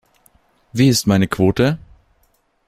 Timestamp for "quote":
1.27-1.77